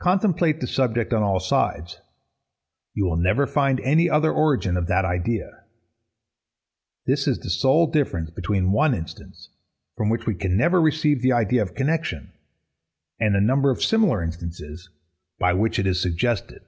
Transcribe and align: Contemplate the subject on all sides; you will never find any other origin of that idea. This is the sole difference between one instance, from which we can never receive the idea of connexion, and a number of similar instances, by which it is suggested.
Contemplate 0.00 0.60
the 0.62 0.66
subject 0.66 1.12
on 1.12 1.22
all 1.22 1.38
sides; 1.38 2.00
you 2.94 3.04
will 3.04 3.18
never 3.18 3.46
find 3.46 3.80
any 3.80 4.08
other 4.08 4.32
origin 4.32 4.78
of 4.78 4.86
that 4.86 5.04
idea. 5.04 5.64
This 7.04 7.28
is 7.28 7.38
the 7.38 7.50
sole 7.50 7.86
difference 7.86 8.30
between 8.30 8.72
one 8.72 8.94
instance, 8.94 9.50
from 9.94 10.08
which 10.08 10.24
we 10.24 10.36
can 10.36 10.56
never 10.56 10.80
receive 10.80 11.20
the 11.20 11.32
idea 11.34 11.60
of 11.60 11.74
connexion, 11.74 12.32
and 13.20 13.36
a 13.36 13.42
number 13.42 13.68
of 13.70 13.82
similar 13.84 14.22
instances, 14.22 14.88
by 15.38 15.52
which 15.52 15.78
it 15.78 15.86
is 15.86 16.00
suggested. 16.00 16.62